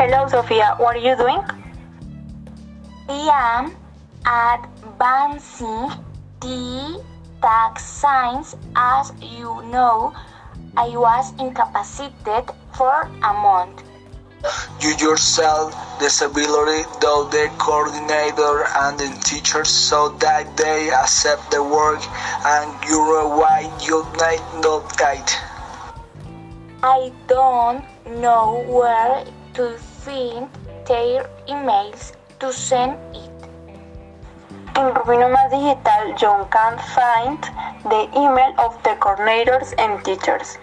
[0.00, 0.74] Hello, Sofia.
[0.78, 1.44] What are you doing?
[3.08, 3.76] I am
[4.24, 5.92] advancing
[6.40, 7.04] the
[7.42, 8.56] tax science.
[8.74, 10.14] As you know,
[10.76, 13.84] I was incapacitated for a month.
[14.80, 22.00] You yourself disability though the coordinator and the teachers so that they accept the work
[22.46, 25.30] and you're why you need not guide.
[26.82, 27.84] I don't
[28.18, 29.22] know where
[29.54, 30.48] to find
[30.86, 33.30] their emails to send it.
[34.76, 37.38] In Rubino Más Digital, John can find
[37.84, 40.56] the email of the coordinators and teachers.